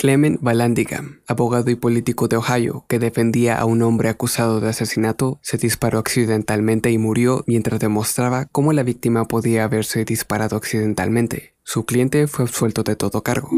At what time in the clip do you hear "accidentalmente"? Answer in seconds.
5.98-6.90, 10.56-11.54